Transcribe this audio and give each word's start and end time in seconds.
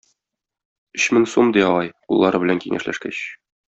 Өч 1.01 1.05
мең 1.17 1.29
сум,- 1.35 1.51
ди 1.59 1.65
агай, 1.69 1.95
уллары 2.19 2.43
белән 2.47 2.67
киңәшләшкәч. 2.67 3.27